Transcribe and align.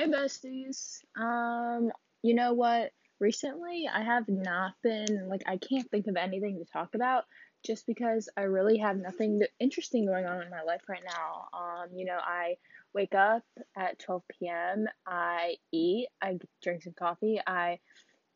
Hey 0.00 0.06
besties. 0.06 1.04
Um, 1.14 1.92
you 2.22 2.32
know 2.32 2.54
what? 2.54 2.90
Recently, 3.18 3.86
I 3.86 4.00
have 4.02 4.26
not 4.30 4.72
been 4.82 5.28
like 5.28 5.42
I 5.46 5.58
can't 5.58 5.90
think 5.90 6.06
of 6.06 6.16
anything 6.16 6.58
to 6.58 6.64
talk 6.64 6.94
about 6.94 7.24
just 7.66 7.86
because 7.86 8.30
I 8.34 8.44
really 8.44 8.78
have 8.78 8.96
nothing 8.96 9.42
interesting 9.58 10.06
going 10.06 10.24
on 10.24 10.40
in 10.40 10.48
my 10.48 10.62
life 10.62 10.80
right 10.88 11.04
now. 11.04 11.48
Um, 11.52 11.88
you 11.94 12.06
know, 12.06 12.16
I 12.18 12.56
wake 12.94 13.14
up 13.14 13.42
at 13.76 13.98
12 13.98 14.22
p.m. 14.40 14.86
I 15.06 15.56
eat, 15.70 16.08
I 16.22 16.38
drink 16.62 16.82
some 16.82 16.94
coffee, 16.98 17.38
I 17.46 17.78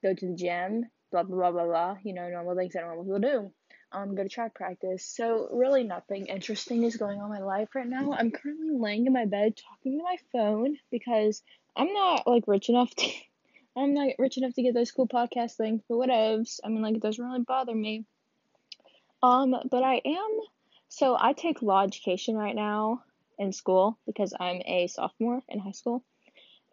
go 0.02 0.12
to 0.12 0.26
the 0.26 0.36
gym, 0.36 0.84
blah 1.10 1.22
blah 1.22 1.34
blah 1.34 1.50
blah 1.50 1.64
blah. 1.64 1.96
You 2.04 2.12
know, 2.12 2.28
normal 2.28 2.56
things 2.56 2.74
that 2.74 2.82
normal 2.82 3.04
people 3.04 3.20
do 3.20 3.52
um, 3.94 4.14
go 4.14 4.22
to 4.22 4.28
track 4.28 4.54
practice. 4.54 5.04
So, 5.04 5.48
really, 5.52 5.84
nothing 5.84 6.26
interesting 6.26 6.82
is 6.82 6.96
going 6.96 7.20
on 7.20 7.32
in 7.32 7.40
my 7.40 7.44
life 7.44 7.68
right 7.74 7.86
now. 7.86 8.12
I'm 8.12 8.30
currently 8.30 8.76
laying 8.76 9.06
in 9.06 9.12
my 9.12 9.24
bed 9.24 9.56
talking 9.56 9.98
to 9.98 10.04
my 10.04 10.16
phone 10.32 10.76
because 10.90 11.42
I'm 11.76 11.92
not 11.92 12.26
like 12.26 12.44
rich 12.46 12.68
enough 12.68 12.94
to. 12.96 13.06
I'm 13.76 13.94
not 13.94 14.10
rich 14.18 14.38
enough 14.38 14.54
to 14.54 14.62
get 14.62 14.74
those 14.74 14.92
cool 14.92 15.08
podcast 15.08 15.56
things, 15.56 15.82
but 15.88 15.96
whatevs. 15.96 16.60
I 16.64 16.68
mean, 16.68 16.82
like, 16.82 16.94
it 16.94 17.02
doesn't 17.02 17.24
really 17.24 17.40
bother 17.40 17.74
me. 17.74 18.04
Um, 19.22 19.54
but 19.70 19.82
I 19.82 20.00
am. 20.04 20.40
So, 20.88 21.16
I 21.18 21.32
take 21.32 21.62
law 21.62 21.82
education 21.82 22.36
right 22.36 22.54
now 22.54 23.02
in 23.38 23.52
school 23.52 23.98
because 24.06 24.34
I'm 24.38 24.60
a 24.64 24.86
sophomore 24.86 25.40
in 25.48 25.58
high 25.58 25.72
school. 25.72 26.04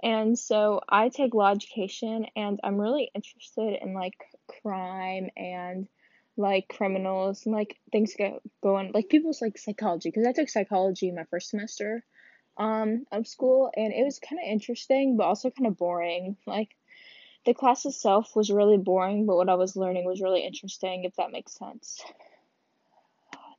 And 0.04 0.38
so 0.38 0.82
I 0.90 1.10
take 1.10 1.34
law 1.34 1.52
education 1.52 2.26
and 2.36 2.60
I'm 2.64 2.78
really 2.78 3.12
interested 3.14 3.80
in 3.82 3.94
like 3.94 4.16
crime 4.62 5.30
and 5.38 5.88
like 6.42 6.68
criminals 6.68 7.46
and 7.46 7.56
like 7.56 7.78
things 7.92 8.14
go 8.18 8.42
going 8.62 8.92
like 8.94 9.10
people's 9.10 9.42
like 9.42 9.58
psychology 9.58 10.10
because 10.10 10.28
I 10.28 10.34
took 10.34 10.50
psychology 10.50 11.10
in 11.10 11.16
my 11.16 11.26
first 11.26 11.50
semester 11.50 12.04
um 12.58 13.06
of 13.12 13.28
school 13.28 13.72
and 13.76 13.94
it 13.94 14.04
was 14.04 14.20
kind 14.20 14.40
of 14.44 14.52
interesting 14.52 15.16
but 15.18 15.24
also 15.24 15.50
kind 15.50 15.68
of 15.68 15.78
boring. 15.78 16.36
Like 16.46 16.70
the 17.46 17.54
class 17.54 17.86
itself 17.86 18.36
was 18.36 18.52
really 18.52 18.78
boring 18.78 19.26
but 19.26 19.38
what 19.38 19.50
I 19.50 19.56
was 19.56 19.76
learning 19.76 20.06
was 20.06 20.22
really 20.22 20.46
interesting 20.46 21.06
if 21.06 21.16
that 21.16 21.32
makes 21.32 21.54
sense. 21.54 22.02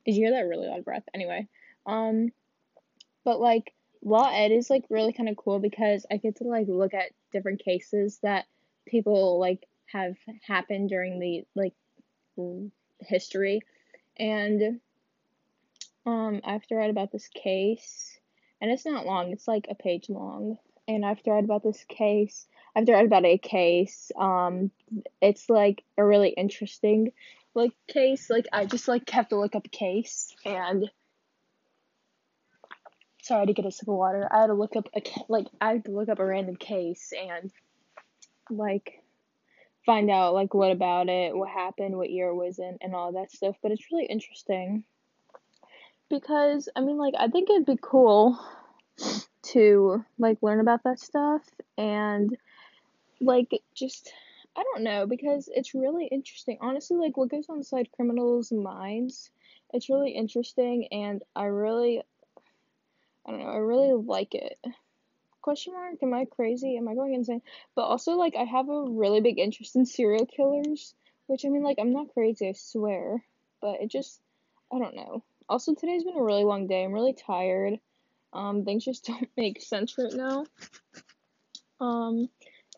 Did 0.05 0.17
you 0.17 0.25
hear 0.27 0.33
that 0.33 0.49
really 0.49 0.69
loud 0.69 0.85
breath? 0.85 1.05
Anyway 1.15 1.49
um 1.87 2.31
but 3.25 3.41
like 3.41 3.73
law 4.05 4.29
ed 4.33 4.51
is 4.51 4.69
like 4.69 4.85
really 4.91 5.13
kind 5.13 5.29
of 5.29 5.37
cool 5.37 5.59
because 5.59 6.05
I 6.11 6.17
get 6.17 6.37
to 6.37 6.45
like 6.45 6.67
look 6.69 6.95
at 6.95 7.13
different 7.33 7.65
cases 7.65 8.19
that 8.23 8.47
people 8.87 9.39
like 9.39 9.67
have 9.87 10.17
happened 10.47 10.89
during 10.89 11.19
the 11.19 11.45
like 11.55 11.75
history. 13.01 13.63
And 14.19 14.81
um, 16.07 16.41
I 16.45 16.53
have 16.53 16.67
to 16.67 16.75
write 16.75 16.91
about 16.91 17.13
this 17.13 17.29
case, 17.29 18.19
and 18.61 18.71
it's 18.71 18.87
not 18.87 19.07
long, 19.07 19.33
it's 19.33 19.49
like 19.49 19.67
a 19.71 19.75
page 19.75 20.09
long. 20.09 20.59
And 20.89 21.05
I 21.05 21.09
have 21.09 21.23
to 21.23 21.31
write 21.31 21.45
about 21.45 21.63
this 21.63 21.85
case. 21.89 22.47
I 22.75 22.81
have 22.81 22.87
to 22.87 22.93
write 22.93 23.07
about 23.07 23.25
a 23.25 23.39
case. 23.39 24.11
Um, 24.19 24.73
it's 25.21 25.49
like 25.49 25.85
a 25.97 26.05
really 26.05 26.31
interesting 26.31 27.13
like 27.55 27.73
case. 27.87 28.29
Like 28.29 28.47
I 28.53 28.67
just 28.67 28.89
like 28.89 29.09
have 29.11 29.29
to 29.29 29.39
look 29.39 29.55
up 29.55 29.67
a 29.67 29.69
case 29.69 30.35
and 30.45 30.91
sorry, 33.23 33.47
to 33.47 33.53
get 33.53 33.67
a 33.67 33.71
sip 33.71 33.89
of 33.89 33.95
water. 33.95 34.29
I 34.31 34.41
had 34.41 34.47
to 34.49 34.55
look 34.55 34.77
up 34.77 34.89
a 34.95 35.03
like 35.29 35.47
I 35.61 35.73
had 35.75 35.85
to 35.87 35.93
look 35.93 36.09
up 36.09 36.19
a 36.19 36.27
random 36.27 36.57
case 36.57 37.13
and 37.17 37.51
like 38.51 39.02
find 39.85 40.11
out 40.11 40.35
like 40.35 40.55
what 40.55 40.73
about 40.73 41.09
it, 41.09 41.37
what 41.37 41.49
happened, 41.49 41.97
what 41.97 42.11
year 42.11 42.29
it 42.29 42.35
was 42.35 42.59
in, 42.59 42.79
and 42.81 42.95
all 42.95 43.13
that 43.13 43.33
stuff. 43.33 43.57
But 43.63 43.73
it's 43.73 43.91
really 43.91 44.07
interesting 44.07 44.85
because 46.09 46.69
I 46.77 46.81
mean, 46.81 46.99
like, 46.99 47.15
I 47.19 47.29
think 47.29 47.51
it'd 47.51 47.67
be 47.67 47.79
cool 47.81 48.39
to 49.43 50.05
like 50.19 50.39
learn 50.43 50.61
about 50.61 50.85
that 50.85 51.01
stuff 51.01 51.43
and 51.77 52.37
like 53.21 53.51
just 53.75 54.13
I 54.57 54.63
don't 54.63 54.85
know 54.85 55.07
because 55.07 55.49
it's 55.53 55.75
really 55.75 56.07
interesting. 56.07 56.59
Honestly, 56.61 56.97
like 56.97 57.17
what 57.17 57.31
goes 57.31 57.47
on 57.49 57.59
inside 57.59 57.91
criminals' 57.93 58.53
minds, 58.53 59.31
it's 59.73 59.89
really 59.89 60.11
interesting, 60.11 60.89
and 60.93 61.23
I 61.35 61.45
really, 61.45 62.03
I 63.27 63.31
don't 63.31 63.41
know, 63.41 63.47
I 63.47 63.57
really 63.57 63.93
like 63.93 64.35
it 64.35 64.59
question 65.43 65.75
mark? 65.75 65.97
Am 66.03 66.15
i 66.15 66.25
crazy? 66.25 66.77
Am 66.77 66.89
i 66.89 66.95
going 66.95 67.15
insane? 67.15 67.43
But 67.75 67.83
also 67.83 68.13
like 68.13 68.35
i 68.37 68.45
have 68.45 68.69
a 68.69 68.85
really 68.89 69.21
big 69.21 69.39
interest 69.39 69.77
in 69.77 69.85
serial 69.85 70.27
killers 70.27 70.95
which 71.27 71.45
i 71.45 71.49
mean 71.49 71.63
like 71.63 71.79
i'm 71.81 71.93
not 71.93 72.13
crazy 72.15 72.49
i 72.49 72.53
swear. 72.53 73.23
But 73.61 73.81
it 73.81 73.91
just 73.91 74.21
i 74.73 74.79
don't 74.79 74.97
know. 74.97 75.23
Also 75.49 75.75
today's 75.75 76.05
been 76.05 76.17
a 76.17 76.23
really 76.23 76.45
long 76.45 76.67
day. 76.67 76.85
I'm 76.85 76.93
really 76.93 77.15
tired. 77.15 77.79
Um 78.33 78.65
things 78.65 78.85
just 78.85 79.05
don't 79.07 79.29
make 79.37 79.61
sense 79.61 79.97
right 79.99 80.13
now. 80.13 80.47
Um 81.81 82.29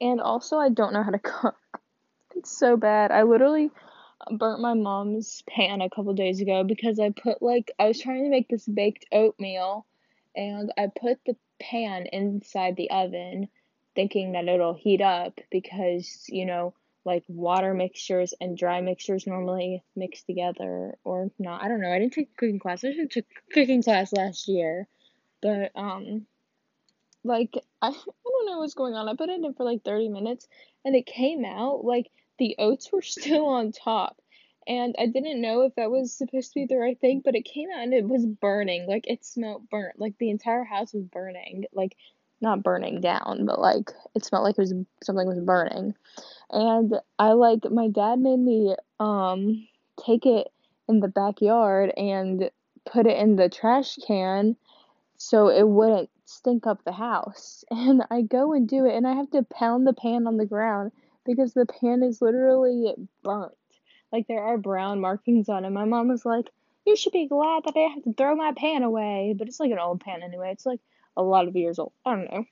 and 0.01 0.21
also 0.21 0.59
i 0.59 0.69
don't 0.69 0.93
know 0.93 1.03
how 1.03 1.11
to 1.11 1.19
cook. 1.19 1.57
It's 2.37 2.57
so 2.57 2.77
bad. 2.77 3.13
I 3.13 3.23
literally 3.23 3.71
burnt 4.31 4.61
my 4.61 4.75
mom's 4.75 5.43
pan 5.49 5.81
a 5.81 5.91
couple 5.91 6.13
days 6.15 6.41
ago 6.41 6.65
because 6.65 6.99
i 6.99 7.11
put 7.11 7.43
like 7.43 7.71
i 7.79 7.87
was 7.87 8.01
trying 8.01 8.25
to 8.25 8.31
make 8.31 8.49
this 8.49 8.67
baked 8.67 9.05
oatmeal 9.13 9.85
and 10.35 10.73
i 10.79 10.87
put 10.87 11.19
the 11.27 11.37
pan 11.61 12.07
inside 12.07 12.77
the 12.77 12.91
oven 12.91 13.49
thinking 13.95 14.33
that 14.33 14.49
it'll 14.49 14.75
heat 14.75 15.01
up 15.01 15.41
because, 15.51 16.25
you 16.29 16.47
know, 16.47 16.75
like 17.05 17.25
water 17.29 17.75
mixtures 17.75 18.35
and 18.41 18.57
dry 18.57 18.81
mixtures 18.81 19.27
normally 19.27 19.83
mix 19.95 20.23
together 20.23 20.97
or 21.05 21.31
not. 21.39 21.63
I 21.63 21.69
don't 21.69 21.81
know. 21.81 21.93
I 21.93 21.99
didn't 21.99 22.15
take 22.15 22.37
cooking 22.37 22.59
class. 22.59 22.85
I 22.85 22.93
took 23.11 23.27
cooking 23.53 23.83
class 23.83 24.13
last 24.13 24.49
year. 24.49 24.87
But 25.43 25.73
um 25.75 26.27
like 27.23 27.55
I, 27.83 27.89
I 27.89 27.93
don't 27.93 28.47
know 28.47 28.59
what's 28.59 28.75
going 28.75 28.95
on. 28.95 29.09
I 29.09 29.15
put 29.17 29.29
it 29.29 29.43
in 29.43 29.55
for 29.55 29.65
like 29.65 29.85
30 29.85 30.09
minutes 30.09 30.49
and 30.85 30.97
it 30.97 31.07
came 31.07 31.45
out 31.45 31.85
like 31.85 32.11
the 32.39 32.57
oats 32.59 32.91
were 32.91 33.03
still 33.03 33.47
on 33.47 33.73
top 33.73 34.17
and 34.67 34.95
I 34.99 35.07
didn't 35.07 35.41
know 35.41 35.63
if 35.63 35.75
that 35.77 35.91
was 35.91 36.13
supposed 36.13 36.53
to 36.53 36.61
be 36.61 36.67
the 36.67 36.77
right 36.77 36.99
thing, 37.01 37.23
but 37.25 37.35
it 37.35 37.43
came 37.43 37.69
out 37.71 37.83
and 37.83 37.95
it 37.95 38.09
was 38.09 38.27
burning. 38.27 38.87
Like 38.87 39.07
it 39.07 39.25
smelled 39.25 39.69
burnt. 39.71 39.99
Like 39.99 40.17
the 40.19 40.31
entire 40.31 40.65
house 40.65 40.93
was 40.93 41.05
burning. 41.05 41.65
Like 41.73 41.97
not 42.41 42.63
burning 42.63 43.01
down, 43.01 43.45
but 43.47 43.61
like 43.61 43.91
it 44.15 44.25
smelled 44.25 44.45
like 44.45 44.59
it 44.59 44.63
was 44.63 44.75
something 45.03 45.27
was 45.27 45.41
burning. 45.41 45.95
And 46.51 46.95
I 47.19 47.33
like 47.33 47.71
my 47.71 47.89
dad 47.89 48.19
made 48.19 48.39
me 48.39 48.75
um 49.01 49.67
take 50.05 50.27
it 50.27 50.49
in 50.89 51.01
the 51.01 51.09
backyard 51.09 51.93
and 51.97 52.51
put 52.85 53.07
it 53.07 53.19
in 53.19 53.37
the 53.37 53.49
trash 53.49 53.97
can 54.07 54.57
so 55.17 55.49
it 55.49 55.67
wouldn't 55.67 56.11
stink 56.27 56.67
up 56.67 56.85
the 56.85 56.93
house. 56.93 57.65
And 57.71 58.03
I 58.11 58.23
go 58.23 58.53
and 58.53 58.69
do 58.69 58.87
it 58.87 58.95
and 58.95 59.07
I 59.07 59.15
have 59.15 59.31
to 59.31 59.43
pound 59.43 59.87
the 59.87 59.93
pan 59.93 60.27
on 60.27 60.37
the 60.37 60.47
ground 60.47 60.93
because 61.25 61.55
the 61.55 61.67
pan 61.67 62.03
is 62.03 62.21
literally 62.21 62.95
burnt. 63.23 63.55
Like 64.15 64.29
there 64.29 64.45
are 64.45 64.57
brown 64.57 65.01
markings 65.01 65.49
on 65.49 65.65
it. 65.65 65.71
My 65.71 65.87
mom 65.87 66.07
was 66.07 66.25
like, 66.25 66.49
"You 66.87 66.95
should 66.95 67.13
be 67.13 67.27
glad 67.27 67.65
that 67.65 67.77
I 67.77 67.93
have 67.93 68.05
to 68.05 68.13
throw 68.13 68.37
my 68.37 68.53
pan 68.53 68.85
away." 68.85 69.35
But 69.37 69.49
it's 69.49 69.59
like 69.59 69.73
an 69.73 69.81
old 69.81 70.03
pan 70.03 70.23
anyway. 70.23 70.53
It's 70.53 70.65
like 70.65 70.79
a 71.17 71.23
lot 71.25 71.49
of 71.49 71.57
years 71.57 71.81
old. 71.81 71.91
I 72.07 72.15
don't 72.15 72.31
know. 72.31 72.45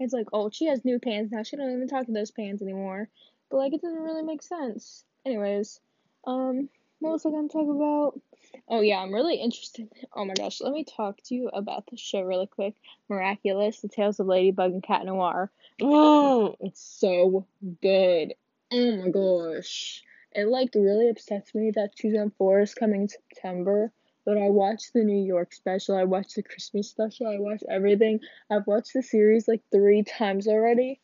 It's 0.00 0.12
like, 0.12 0.26
oh, 0.32 0.50
she 0.50 0.64
has 0.66 0.84
new 0.84 0.98
pans 0.98 1.30
now. 1.30 1.44
She 1.44 1.54
don't 1.54 1.72
even 1.72 1.86
talk 1.86 2.06
to 2.06 2.12
those 2.12 2.32
pans 2.32 2.62
anymore. 2.62 3.08
But 3.48 3.58
like, 3.58 3.72
it 3.72 3.80
doesn't 3.80 4.02
really 4.02 4.24
make 4.24 4.42
sense. 4.42 5.04
Anyways, 5.24 5.78
um, 6.26 6.68
what 6.98 7.12
was 7.12 7.26
I 7.26 7.30
gonna 7.30 7.46
talk 7.46 7.68
about? 7.68 8.20
Oh 8.66 8.80
yeah, 8.80 8.98
I'm 8.98 9.14
really 9.14 9.36
interested. 9.36 9.88
Oh 10.12 10.24
my 10.24 10.34
gosh, 10.34 10.60
let 10.60 10.72
me 10.72 10.82
talk 10.82 11.22
to 11.26 11.36
you 11.36 11.46
about 11.46 11.86
the 11.86 11.96
show 11.96 12.22
really 12.22 12.48
quick. 12.48 12.74
Miraculous: 13.08 13.78
The 13.78 13.88
Tales 13.88 14.18
of 14.18 14.26
Ladybug 14.26 14.72
and 14.72 14.82
Cat 14.82 15.06
Noir. 15.06 15.52
Oh, 15.80 16.56
it's 16.60 16.82
so 16.82 17.46
good. 17.80 18.34
Oh 18.72 18.96
my 18.96 19.10
gosh 19.10 20.02
it 20.34 20.46
like 20.48 20.70
really 20.74 21.08
upsets 21.08 21.54
me 21.54 21.70
that 21.72 21.96
season 21.96 22.32
four 22.38 22.60
is 22.60 22.74
coming 22.74 23.02
in 23.02 23.08
September. 23.08 23.92
But 24.24 24.38
I 24.38 24.50
watched 24.50 24.92
the 24.92 25.02
New 25.02 25.24
York 25.24 25.52
special, 25.52 25.96
I 25.96 26.04
watched 26.04 26.36
the 26.36 26.42
Christmas 26.42 26.88
special, 26.88 27.26
I 27.26 27.38
watched 27.38 27.64
everything. 27.68 28.20
I've 28.50 28.66
watched 28.66 28.92
the 28.94 29.02
series 29.02 29.48
like 29.48 29.62
three 29.72 30.04
times 30.04 30.46
already. 30.46 31.00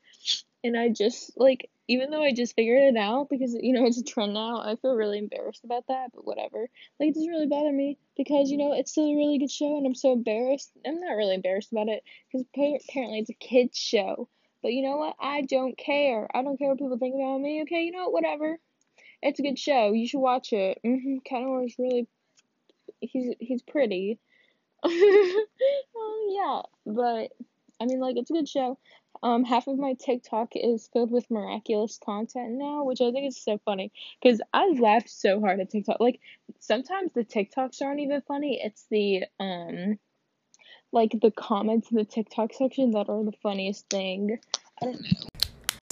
And 0.62 0.76
I 0.76 0.88
just 0.88 1.32
like 1.36 1.68
even 1.88 2.10
though 2.10 2.22
I 2.22 2.32
just 2.32 2.54
figured 2.54 2.94
it 2.94 2.98
out 2.98 3.28
because 3.30 3.54
you 3.54 3.72
know 3.72 3.86
it's 3.86 3.98
a 3.98 4.04
trend 4.04 4.34
now, 4.34 4.60
I 4.60 4.76
feel 4.76 4.94
really 4.94 5.18
embarrassed 5.18 5.64
about 5.64 5.86
that, 5.88 6.10
but 6.14 6.26
whatever. 6.26 6.68
Like 7.00 7.08
it 7.08 7.14
doesn't 7.14 7.30
really 7.30 7.46
bother 7.46 7.72
me 7.72 7.98
because 8.16 8.50
you 8.50 8.58
know 8.58 8.72
it's 8.74 8.92
still 8.92 9.10
a 9.10 9.16
really 9.16 9.38
good 9.38 9.50
show 9.50 9.78
and 9.78 9.86
I'm 9.86 9.94
so 9.94 10.12
embarrassed. 10.12 10.70
I'm 10.86 11.00
not 11.00 11.14
really 11.14 11.34
embarrassed 11.34 11.72
about 11.72 11.88
it 11.88 12.04
because 12.30 12.46
apparently 12.88 13.20
it's 13.20 13.30
a 13.30 13.34
kids 13.34 13.76
show. 13.78 14.28
But 14.62 14.72
you 14.74 14.82
know 14.82 14.96
what? 14.96 15.16
I 15.18 15.42
don't 15.42 15.78
care. 15.78 16.28
I 16.34 16.42
don't 16.42 16.58
care 16.58 16.68
what 16.68 16.78
people 16.78 16.98
think 16.98 17.14
about 17.14 17.40
me. 17.40 17.62
Okay, 17.62 17.82
you 17.82 17.92
know 17.92 18.04
what? 18.04 18.12
Whatever. 18.12 18.58
It's 19.22 19.40
a 19.40 19.42
good 19.42 19.58
show. 19.58 19.92
You 19.92 20.06
should 20.06 20.20
watch 20.20 20.52
it. 20.52 20.78
Mm-hmm. 20.84 21.64
Is 21.64 21.74
really 21.78 22.06
he's 23.00 23.34
he's 23.40 23.62
pretty. 23.62 24.18
um, 24.84 24.92
yeah, 26.28 26.62
but 26.86 27.32
I 27.80 27.86
mean, 27.86 28.00
like 28.00 28.16
it's 28.16 28.30
a 28.30 28.34
good 28.34 28.48
show. 28.48 28.78
Um, 29.22 29.42
half 29.44 29.66
of 29.66 29.78
my 29.78 29.94
TikTok 29.94 30.50
is 30.54 30.88
filled 30.92 31.10
with 31.10 31.30
miraculous 31.30 31.98
content 32.04 32.52
now, 32.52 32.84
which 32.84 33.00
I 33.00 33.10
think 33.10 33.26
is 33.26 33.42
so 33.42 33.58
funny 33.64 33.90
because 34.22 34.40
I 34.52 34.68
laugh 34.78 35.08
so 35.08 35.40
hard 35.40 35.58
at 35.58 35.70
TikTok. 35.70 35.98
Like 35.98 36.20
sometimes 36.60 37.12
the 37.12 37.24
TikToks 37.24 37.82
aren't 37.82 38.00
even 38.00 38.22
funny; 38.22 38.60
it's 38.62 38.86
the 38.90 39.24
um, 39.40 39.98
like 40.92 41.12
the 41.20 41.32
comments 41.32 41.90
in 41.90 41.96
the 41.96 42.04
TikTok 42.04 42.52
section 42.54 42.92
that 42.92 43.08
are 43.08 43.24
the 43.24 43.36
funniest 43.42 43.88
thing. 43.90 44.38
I 44.80 44.84
don't 44.86 45.02
know. 45.02 45.27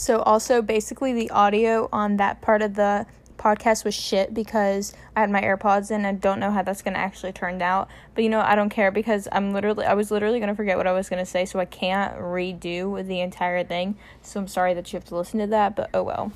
So 0.07 0.23
also 0.23 0.63
basically 0.63 1.13
the 1.15 1.31
audio 1.31 1.89
on 1.93 2.19
that 2.19 2.41
part 2.41 2.63
of 2.63 2.77
the 2.77 3.07
podcast 3.39 3.85
was 3.85 3.93
shit 3.93 4.33
because 4.33 4.95
I 5.17 5.21
had 5.21 5.33
my 5.33 5.43
AirPods 5.43 5.91
in 5.91 6.05
and 6.05 6.07
I 6.07 6.13
don't 6.13 6.39
know 6.39 6.53
how 6.53 6.63
that's 6.63 6.81
gonna 6.81 6.99
actually 6.99 7.33
turn 7.33 7.61
out. 7.61 7.89
But 8.15 8.23
you 8.23 8.31
know, 8.31 8.39
I 8.41 8.55
don't 8.55 8.69
care 8.69 8.93
because 8.93 9.27
I'm 9.33 9.53
literally 9.53 9.85
I 9.85 9.95
was 9.95 10.13
literally 10.13 10.39
gonna 10.39 10.55
forget 10.55 10.77
what 10.77 10.87
I 10.87 10.93
was 10.93 11.09
gonna 11.09 11.27
say, 11.27 11.45
so 11.45 11.59
I 11.59 11.65
can't 11.65 12.17
redo 12.19 13.05
the 13.05 13.19
entire 13.19 13.65
thing. 13.65 13.97
So 14.23 14.39
I'm 14.39 14.47
sorry 14.47 14.75
that 14.75 14.93
you 14.93 14.97
have 14.97 15.07
to 15.07 15.17
listen 15.17 15.41
to 15.41 15.49
that, 15.49 15.75
but 15.75 15.91
oh 15.93 16.05
well. 16.05 16.31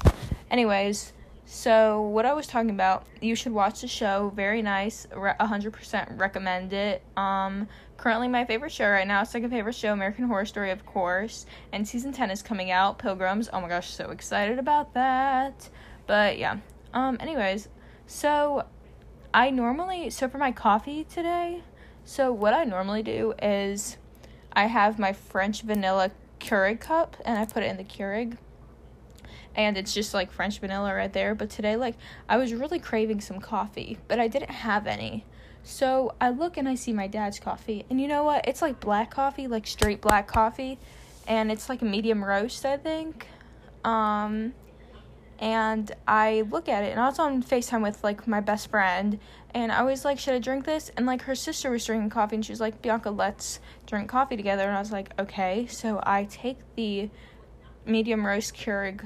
Anyways, 0.50 1.12
so 1.46 2.02
what 2.02 2.26
I 2.26 2.32
was 2.32 2.48
talking 2.48 2.70
about, 2.70 3.06
you 3.20 3.36
should 3.36 3.52
watch 3.52 3.82
the 3.82 3.88
show. 3.88 4.32
Very 4.34 4.62
nice. 4.62 5.06
100% 5.12 6.18
recommend 6.18 6.72
it. 6.72 7.02
Um 7.16 7.68
currently 8.00 8.28
my 8.28 8.46
favorite 8.46 8.72
show 8.72 8.88
right 8.88 9.06
now, 9.06 9.22
second 9.22 9.50
favorite 9.50 9.74
show, 9.74 9.92
American 9.92 10.24
Horror 10.24 10.46
Story, 10.46 10.70
of 10.70 10.86
course. 10.86 11.44
And 11.70 11.86
season 11.86 12.12
10 12.12 12.30
is 12.30 12.40
coming 12.40 12.70
out, 12.70 12.98
Pilgrims. 12.98 13.50
Oh 13.52 13.60
my 13.60 13.68
gosh, 13.68 13.90
so 13.90 14.10
excited 14.10 14.58
about 14.58 14.94
that. 14.94 15.68
But 16.06 16.38
yeah, 16.38 16.60
um, 16.94 17.18
anyways, 17.20 17.68
so 18.06 18.64
I 19.34 19.50
normally, 19.50 20.08
so 20.08 20.30
for 20.30 20.38
my 20.38 20.50
coffee 20.50 21.04
today, 21.04 21.62
so 22.02 22.32
what 22.32 22.54
I 22.54 22.64
normally 22.64 23.02
do 23.02 23.34
is 23.42 23.98
I 24.54 24.64
have 24.64 24.98
my 24.98 25.12
French 25.12 25.60
vanilla 25.60 26.10
Keurig 26.40 26.80
cup 26.80 27.18
and 27.26 27.38
I 27.38 27.44
put 27.44 27.62
it 27.62 27.70
in 27.70 27.76
the 27.76 27.84
Keurig. 27.84 28.38
And 29.54 29.76
it's 29.76 29.92
just 29.92 30.14
like 30.14 30.32
French 30.32 30.58
vanilla 30.58 30.94
right 30.94 31.12
there. 31.12 31.34
But 31.34 31.50
today, 31.50 31.76
like, 31.76 31.96
I 32.30 32.38
was 32.38 32.54
really 32.54 32.78
craving 32.78 33.20
some 33.20 33.40
coffee, 33.40 33.98
but 34.08 34.18
I 34.18 34.26
didn't 34.26 34.50
have 34.50 34.86
any. 34.86 35.26
So 35.62 36.14
I 36.20 36.30
look 36.30 36.56
and 36.56 36.68
I 36.68 36.74
see 36.74 36.92
my 36.92 37.06
dad's 37.06 37.38
coffee. 37.38 37.84
And 37.90 38.00
you 38.00 38.08
know 38.08 38.24
what? 38.24 38.46
It's 38.48 38.62
like 38.62 38.80
black 38.80 39.10
coffee, 39.10 39.46
like 39.46 39.66
straight 39.66 40.00
black 40.00 40.26
coffee. 40.26 40.78
And 41.26 41.52
it's 41.52 41.68
like 41.68 41.82
a 41.82 41.84
medium 41.84 42.24
roast, 42.24 42.64
I 42.64 42.76
think. 42.76 43.26
Um, 43.84 44.52
and 45.38 45.90
I 46.06 46.42
look 46.50 46.68
at 46.68 46.84
it 46.84 46.90
and 46.90 47.00
I 47.00 47.06
was 47.06 47.18
on 47.18 47.42
FaceTime 47.42 47.82
with 47.82 48.04
like 48.04 48.28
my 48.28 48.40
best 48.40 48.70
friend 48.70 49.18
and 49.54 49.72
I 49.72 49.82
was 49.82 50.04
like, 50.04 50.18
Should 50.18 50.34
I 50.34 50.38
drink 50.38 50.66
this? 50.66 50.90
And 50.96 51.06
like 51.06 51.22
her 51.22 51.34
sister 51.34 51.70
was 51.70 51.84
drinking 51.84 52.10
coffee 52.10 52.36
and 52.36 52.44
she 52.44 52.52
was 52.52 52.60
like, 52.60 52.82
Bianca, 52.82 53.10
let's 53.10 53.58
drink 53.86 54.08
coffee 54.08 54.36
together 54.36 54.64
and 54.64 54.76
I 54.76 54.80
was 54.80 54.92
like, 54.92 55.12
Okay. 55.18 55.66
So 55.66 56.00
I 56.02 56.24
take 56.24 56.58
the 56.76 57.08
medium 57.86 58.26
roast 58.26 58.54
Keurig 58.54 59.02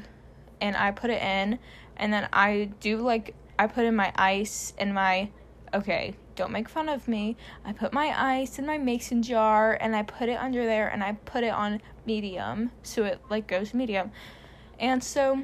and 0.61 0.77
I 0.77 0.91
put 0.91 1.11
it 1.11 1.23
in 1.23 1.59
and 1.97 2.13
then 2.13 2.29
I 2.33 2.71
do 2.81 2.99
like 2.99 3.35
I 3.59 3.69
put 3.69 3.85
in 3.85 3.95
my 3.95 4.13
ice 4.17 4.73
and 4.77 4.93
my 4.93 5.31
okay, 5.73 6.15
don't 6.37 6.53
make 6.53 6.69
fun 6.69 6.89
of 6.89 7.09
me. 7.09 7.37
I 7.65 7.73
put 7.73 7.93
my 7.93 8.13
ice 8.17 8.59
in 8.59 8.67
my 8.67 8.79
mason 8.79 9.23
jar 9.23 9.79
and 9.81 9.95
I 9.95 10.03
put 10.03 10.29
it 10.29 10.39
under 10.39 10.65
there 10.65 10.89
and 10.89 11.03
I 11.03 11.13
put 11.13 11.45
it 11.45 11.53
on 11.53 11.81
medium 12.07 12.71
so 12.83 13.05
it 13.05 13.21
like 13.31 13.47
goes 13.47 13.75
medium. 13.75 14.11
And 14.79 15.03
so 15.03 15.43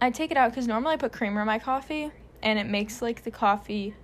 I 0.00 0.10
take 0.10 0.30
it 0.30 0.36
out 0.36 0.50
because 0.50 0.66
normally 0.66 0.94
I 0.94 0.96
put 0.96 1.12
creamer 1.12 1.40
in 1.40 1.46
my 1.46 1.58
coffee 1.58 2.10
and 2.42 2.58
it 2.58 2.66
makes 2.66 3.02
like 3.02 3.24
the 3.24 3.30
coffee 3.30 3.94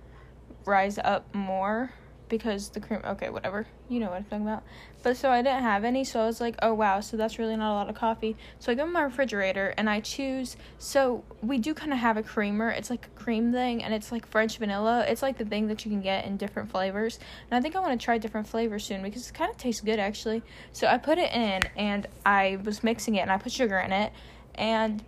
rise 0.65 0.97
up 0.97 1.33
more 1.33 1.93
because 2.29 2.69
the 2.69 2.79
cream 2.79 3.01
okay 3.05 3.29
whatever. 3.29 3.67
You 3.89 3.99
know 3.99 4.09
what 4.09 4.17
i'm 4.17 4.23
talking 4.23 4.41
about. 4.41 4.63
But 5.03 5.17
so 5.17 5.29
i 5.29 5.41
didn't 5.41 5.61
have 5.61 5.83
any 5.83 6.03
so 6.03 6.19
i 6.19 6.25
was 6.25 6.41
like 6.41 6.55
oh 6.61 6.73
wow 6.73 6.99
so 6.99 7.17
that's 7.17 7.37
really 7.37 7.55
not 7.55 7.71
a 7.71 7.75
lot 7.75 7.89
of 7.89 7.95
coffee. 7.95 8.35
So 8.59 8.71
i 8.71 8.75
go 8.75 8.83
in 8.85 8.91
my 8.91 9.01
refrigerator 9.01 9.73
and 9.77 9.89
i 9.89 9.99
choose 9.99 10.57
so 10.79 11.23
we 11.41 11.57
do 11.57 11.73
kind 11.73 11.93
of 11.93 11.99
have 11.99 12.17
a 12.17 12.23
creamer. 12.23 12.69
It's 12.69 12.89
like 12.89 13.05
a 13.05 13.19
cream 13.19 13.51
thing 13.51 13.83
and 13.83 13.93
it's 13.93 14.11
like 14.11 14.27
french 14.27 14.57
vanilla. 14.57 15.05
It's 15.07 15.21
like 15.21 15.37
the 15.37 15.45
thing 15.45 15.67
that 15.67 15.85
you 15.85 15.91
can 15.91 16.01
get 16.01 16.25
in 16.25 16.37
different 16.37 16.71
flavors. 16.71 17.19
And 17.49 17.57
i 17.57 17.61
think 17.61 17.75
i 17.75 17.79
want 17.79 17.99
to 17.99 18.03
try 18.03 18.17
different 18.17 18.47
flavors 18.47 18.83
soon 18.83 19.03
because 19.03 19.29
it 19.29 19.33
kind 19.33 19.51
of 19.51 19.57
tastes 19.57 19.81
good 19.81 19.99
actually. 19.99 20.41
So 20.73 20.87
i 20.87 20.97
put 20.97 21.17
it 21.17 21.31
in 21.31 21.61
and 21.75 22.07
i 22.25 22.57
was 22.63 22.83
mixing 22.83 23.15
it 23.15 23.19
and 23.21 23.31
i 23.31 23.37
put 23.37 23.51
sugar 23.51 23.77
in 23.77 23.91
it. 23.91 24.11
And 24.55 25.03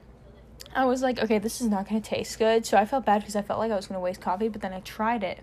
I 0.75 0.86
was 0.86 1.02
like, 1.02 1.19
okay, 1.19 1.40
this 1.40 1.62
is 1.62 1.68
not 1.68 1.88
going 1.90 2.02
to 2.02 2.08
taste 2.08 2.38
good. 2.38 2.66
So 2.66 2.78
I 2.78 2.86
felt 2.86 3.06
bad 3.06 3.22
because 3.22 3.36
I 3.36 3.42
felt 3.42 3.60
like 3.60 3.72
I 3.72 3.75
was 3.75 3.88
going 3.88 3.96
to 3.96 4.02
waste 4.02 4.22
coffee, 4.22 4.48
but 4.48 4.62
then 4.62 4.74
I 4.74 4.80
tried 4.81 5.24
it. 5.24 5.40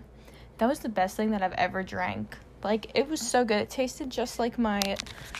That 0.57 0.67
was 0.67 0.79
the 0.79 0.89
best 0.89 1.17
thing 1.17 1.31
that 1.31 1.41
I've 1.41 1.53
ever 1.53 1.83
drank. 1.83 2.37
Like 2.63 2.91
it 2.95 3.07
was 3.07 3.21
so 3.21 3.45
good. 3.45 3.61
It 3.61 3.69
tasted 3.69 4.09
just 4.09 4.39
like 4.39 4.57
my 4.57 4.81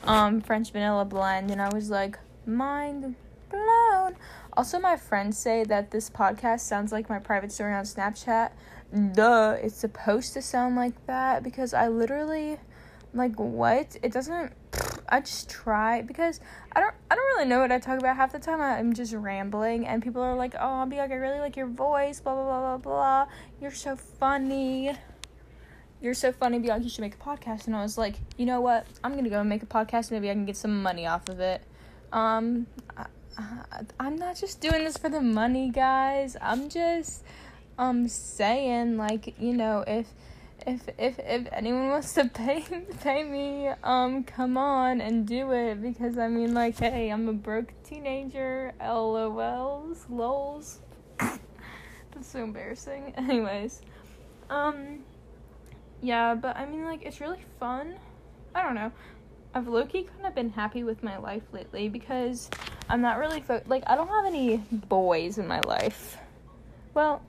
um 0.03 0.41
French 0.41 0.71
vanilla 0.71 1.06
blend 1.06 1.51
and 1.51 1.62
I 1.62 1.69
was 1.73 1.89
like, 1.89 2.19
mind 2.45 3.15
blown. 3.50 4.15
Also 4.53 4.79
my 4.79 4.95
friends 4.95 5.38
say 5.38 5.63
that 5.65 5.91
this 5.91 6.09
podcast 6.09 6.62
sounds 6.62 6.91
like 6.91 7.09
my 7.09 7.19
private 7.19 7.51
story 7.51 7.73
on 7.73 7.83
Snapchat. 7.83 8.51
Duh, 9.13 9.57
it's 9.62 9.75
supposed 9.75 10.33
to 10.33 10.41
sound 10.41 10.75
like 10.75 11.06
that 11.07 11.44
because 11.44 11.73
I 11.73 11.88
literally 11.88 12.59
like 13.15 13.39
what? 13.39 13.97
It 14.03 14.12
doesn't 14.12 14.51
I 15.07 15.21
just 15.21 15.50
try 15.50 16.01
because 16.01 16.39
I 16.75 16.81
don't 16.81 16.94
I 17.09 17.15
don't 17.15 17.25
really 17.25 17.47
know 17.47 17.59
what 17.59 17.71
I 17.71 17.79
talk 17.79 17.97
about 18.00 18.15
half 18.15 18.31
the 18.31 18.39
time. 18.39 18.62
I'm 18.62 18.94
just 18.94 19.13
rambling 19.13 19.88
and 19.88 20.03
people 20.03 20.21
are 20.21 20.35
like, 20.35 20.56
"Oh, 20.56 20.79
I'll 20.79 20.85
be 20.85 20.97
like 20.97 21.12
I 21.12 21.15
really 21.15 21.39
like 21.39 21.56
your 21.56 21.67
voice, 21.67 22.19
blah 22.19 22.33
blah 22.33 22.44
blah 22.44 22.77
blah 22.77 22.77
blah. 22.77 23.27
You're 23.62 23.71
so 23.71 23.95
funny. 23.95 24.95
You're 26.01 26.13
so 26.13 26.31
funny, 26.31 26.59
Bianca. 26.59 26.83
You 26.83 26.89
should 26.89 27.01
make 27.01 27.15
a 27.15 27.17
podcast." 27.17 27.67
And 27.67 27.75
I 27.75 27.81
was 27.81 27.97
like, 27.97 28.15
"You 28.38 28.45
know 28.45 28.62
what? 28.62 28.85
I'm 29.03 29.15
gonna 29.15 29.29
go 29.29 29.39
and 29.39 29.50
make 29.50 29.63
a 29.63 29.67
podcast. 29.67 30.12
Maybe 30.12 30.29
I 30.29 30.33
can 30.33 30.45
get 30.45 30.57
some 30.57 30.81
money 30.81 31.07
off 31.07 31.29
of 31.29 31.39
it." 31.39 31.62
Um, 32.12 32.67
I, 32.97 33.06
I'm 34.00 34.15
not 34.15 34.35
just 34.35 34.62
doing 34.62 34.83
this 34.83 34.97
for 34.97 35.09
the 35.09 35.21
money, 35.21 35.69
guys. 35.69 36.35
I'm 36.41 36.69
just 36.69 37.23
um 37.77 38.07
saying 38.07 38.95
like 38.95 39.38
you 39.38 39.51
know 39.51 39.83
if 39.85 40.07
if 40.65 40.89
if 40.97 41.19
if 41.19 41.47
anyone 41.51 41.89
wants 41.89 42.13
to 42.13 42.25
pay 42.33 42.63
pay 43.01 43.23
me, 43.23 43.69
um, 43.83 44.23
come 44.23 44.57
on 44.57 45.01
and 45.01 45.27
do 45.27 45.51
it 45.51 45.81
because 45.81 46.17
I 46.17 46.27
mean, 46.27 46.53
like, 46.53 46.77
hey, 46.79 47.09
I'm 47.09 47.29
a 47.29 47.33
broke 47.33 47.73
teenager. 47.83 48.73
LOLs, 48.81 50.09
lols. 50.09 50.79
That's 51.19 52.27
so 52.27 52.44
embarrassing. 52.44 53.13
Anyways, 53.17 53.81
um, 54.50 55.00
yeah, 56.01 56.33
but 56.33 56.56
I 56.56 56.65
mean, 56.65 56.85
like, 56.85 57.03
it's 57.03 57.21
really 57.21 57.44
fun. 57.59 57.95
I 58.53 58.63
don't 58.63 58.75
know. 58.75 58.91
I've 59.53 59.67
low 59.67 59.85
key 59.85 60.03
kind 60.03 60.25
of 60.25 60.35
been 60.35 60.50
happy 60.50 60.83
with 60.83 61.01
my 61.01 61.17
life 61.17 61.44
lately 61.53 61.88
because 61.88 62.50
I'm 62.89 63.01
not 63.01 63.17
really 63.19 63.39
fo- 63.39 63.63
like 63.67 63.83
I 63.88 63.95
don't 63.95 64.09
have 64.09 64.25
any 64.25 64.57
boys 64.71 65.38
in 65.38 65.47
my 65.47 65.62
life. 65.62 66.17
Well, 66.94 67.21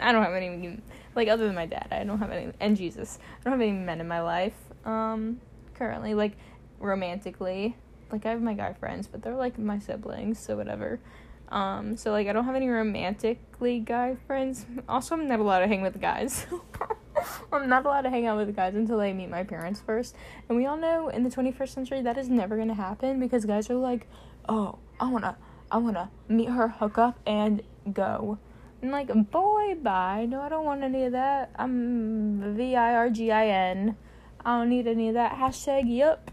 I 0.00 0.12
don't 0.12 0.22
have 0.22 0.34
any 0.34 0.78
like 1.14 1.28
other 1.28 1.46
than 1.46 1.54
my 1.54 1.66
dad, 1.66 1.88
I 1.90 2.04
don't 2.04 2.18
have 2.18 2.30
any 2.30 2.52
and 2.60 2.76
Jesus. 2.76 3.18
I 3.40 3.44
don't 3.44 3.52
have 3.52 3.60
any 3.60 3.72
men 3.72 4.00
in 4.00 4.08
my 4.08 4.20
life. 4.20 4.56
Um 4.84 5.40
currently 5.74 6.14
like 6.14 6.32
romantically. 6.78 7.76
Like 8.10 8.26
I 8.26 8.30
have 8.30 8.42
my 8.42 8.54
guy 8.54 8.72
friends, 8.74 9.06
but 9.06 9.22
they're 9.22 9.36
like 9.36 9.58
my 9.58 9.78
siblings, 9.78 10.38
so 10.38 10.56
whatever. 10.56 11.00
Um 11.48 11.96
so 11.96 12.10
like 12.12 12.28
I 12.28 12.32
don't 12.32 12.44
have 12.44 12.54
any 12.54 12.68
romantically 12.68 13.80
guy 13.80 14.16
friends. 14.26 14.66
Also 14.88 15.14
I'm 15.14 15.28
not 15.28 15.40
allowed 15.40 15.60
to 15.60 15.66
hang 15.68 15.82
with 15.82 16.00
guys. 16.00 16.46
I'm 17.52 17.68
not 17.68 17.84
allowed 17.84 18.02
to 18.02 18.10
hang 18.10 18.26
out 18.26 18.38
with 18.38 18.54
guys 18.54 18.74
until 18.74 19.00
I 19.00 19.12
meet 19.12 19.28
my 19.28 19.44
parents 19.44 19.80
first. 19.80 20.16
And 20.48 20.56
we 20.56 20.66
all 20.66 20.76
know 20.76 21.08
in 21.08 21.24
the 21.24 21.30
21st 21.30 21.68
century 21.68 22.02
that 22.02 22.16
is 22.18 22.28
never 22.28 22.62
to 22.64 22.74
happen 22.74 23.20
because 23.20 23.44
guys 23.44 23.68
are 23.70 23.74
like, 23.74 24.06
"Oh, 24.48 24.78
I 24.98 25.10
want 25.10 25.24
to 25.24 25.36
I 25.70 25.78
want 25.78 25.96
to 25.96 26.08
meet 26.28 26.48
her, 26.48 26.68
hook 26.68 26.98
up 26.98 27.18
and 27.26 27.62
go." 27.92 28.38
I'm 28.82 28.90
like, 28.90 29.30
boy, 29.30 29.76
bye. 29.76 30.26
No, 30.28 30.40
I 30.40 30.48
don't 30.48 30.64
want 30.64 30.82
any 30.82 31.04
of 31.04 31.12
that. 31.12 31.50
I'm 31.56 32.56
V 32.56 32.74
I 32.74 32.94
R 32.94 33.10
G 33.10 33.30
I 33.30 33.46
N. 33.46 33.96
I 34.44 34.58
don't 34.58 34.68
need 34.70 34.88
any 34.88 35.08
of 35.08 35.14
that. 35.14 35.34
Hashtag 35.36 35.84
yup. 35.86 36.32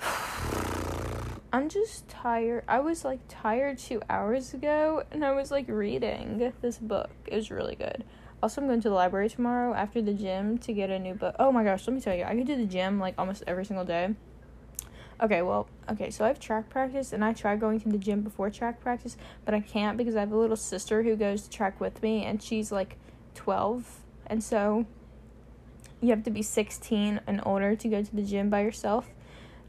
I'm 1.52 1.70
just 1.70 2.06
tired. 2.08 2.64
I 2.68 2.80
was 2.80 3.06
like 3.06 3.20
tired 3.28 3.78
two 3.78 4.02
hours 4.10 4.52
ago 4.52 5.04
and 5.10 5.24
I 5.24 5.32
was 5.32 5.50
like 5.50 5.66
reading 5.68 6.52
this 6.60 6.76
book. 6.76 7.08
It 7.26 7.34
was 7.34 7.50
really 7.50 7.76
good. 7.76 8.04
Also, 8.42 8.60
I'm 8.60 8.66
going 8.66 8.82
to 8.82 8.90
the 8.90 8.94
library 8.94 9.30
tomorrow 9.30 9.72
after 9.72 10.02
the 10.02 10.12
gym 10.12 10.58
to 10.58 10.74
get 10.74 10.90
a 10.90 10.98
new 10.98 11.14
book. 11.14 11.34
Oh 11.38 11.50
my 11.50 11.64
gosh, 11.64 11.86
let 11.86 11.94
me 11.94 12.02
tell 12.02 12.14
you, 12.14 12.24
I 12.24 12.34
could 12.36 12.46
do 12.46 12.56
the 12.56 12.66
gym 12.66 13.00
like 13.00 13.14
almost 13.16 13.42
every 13.46 13.64
single 13.64 13.86
day. 13.86 14.14
Okay, 15.18 15.40
well, 15.40 15.66
okay, 15.90 16.10
so 16.10 16.26
I 16.26 16.28
have 16.28 16.38
track 16.38 16.68
practice 16.68 17.12
and 17.14 17.24
I 17.24 17.32
try 17.32 17.56
going 17.56 17.80
to 17.80 17.88
the 17.88 17.96
gym 17.96 18.20
before 18.20 18.50
track 18.50 18.80
practice, 18.80 19.16
but 19.46 19.54
I 19.54 19.60
can't 19.60 19.96
because 19.96 20.14
I 20.14 20.20
have 20.20 20.32
a 20.32 20.36
little 20.36 20.56
sister 20.56 21.02
who 21.02 21.16
goes 21.16 21.44
to 21.44 21.50
track 21.50 21.80
with 21.80 22.02
me 22.02 22.24
and 22.24 22.42
she's 22.42 22.70
like 22.70 22.98
12. 23.34 24.00
And 24.26 24.44
so 24.44 24.84
you 26.02 26.10
have 26.10 26.22
to 26.24 26.30
be 26.30 26.42
16 26.42 27.20
and 27.26 27.40
older 27.46 27.74
to 27.74 27.88
go 27.88 28.02
to 28.02 28.14
the 28.14 28.22
gym 28.22 28.50
by 28.50 28.60
yourself. 28.60 29.08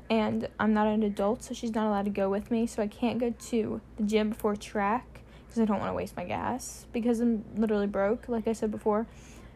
And 0.10 0.50
I'm 0.60 0.74
not 0.74 0.88
an 0.88 1.02
adult, 1.04 1.44
so 1.44 1.54
she's 1.54 1.74
not 1.74 1.88
allowed 1.88 2.06
to 2.06 2.12
go 2.12 2.30
with 2.30 2.52
me, 2.52 2.68
so 2.68 2.82
I 2.82 2.88
can't 2.88 3.18
go 3.18 3.34
to 3.50 3.82
the 3.96 4.04
gym 4.04 4.30
before 4.30 4.56
track 4.56 5.22
because 5.46 5.62
I 5.62 5.66
don't 5.66 5.80
want 5.80 5.92
to 5.92 5.96
waste 5.96 6.18
my 6.18 6.26
gas 6.26 6.88
because 6.92 7.22
I'm 7.22 7.46
literally 7.56 7.88
broke, 7.88 8.28
like 8.28 8.48
I 8.48 8.54
said 8.54 8.72
before. 8.72 9.08